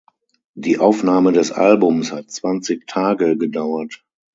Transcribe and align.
Die 0.55 0.79
Aufnahme 0.79 1.31
des 1.31 1.51
Albums 1.51 2.11
hat 2.11 2.31
zwanzig 2.31 2.87
Tage 2.87 3.37
gedauert. 3.37 4.03